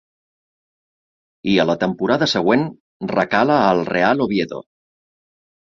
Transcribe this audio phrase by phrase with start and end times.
[1.51, 2.67] I a la temporada següent,
[3.15, 4.65] recala al Real Oviedo.